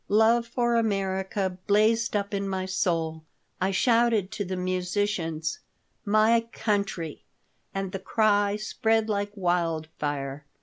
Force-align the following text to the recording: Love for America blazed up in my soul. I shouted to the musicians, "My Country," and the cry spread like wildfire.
Love 0.09 0.47
for 0.47 0.77
America 0.77 1.59
blazed 1.67 2.15
up 2.15 2.33
in 2.33 2.49
my 2.49 2.65
soul. 2.65 3.23
I 3.61 3.69
shouted 3.69 4.31
to 4.31 4.43
the 4.43 4.55
musicians, 4.55 5.59
"My 6.03 6.41
Country," 6.51 7.23
and 7.71 7.91
the 7.91 7.99
cry 7.99 8.55
spread 8.55 9.09
like 9.09 9.31
wildfire. 9.35 10.47